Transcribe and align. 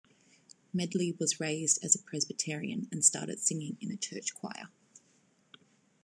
Medley 0.73 1.11
was 1.19 1.39
raised 1.39 1.77
as 1.85 1.93
a 1.93 2.01
Presbyterian 2.01 2.87
and 2.91 3.05
started 3.05 3.37
singing 3.37 3.77
in 3.81 3.91
a 3.91 3.95
church 3.97 4.33
choir. 4.33 4.69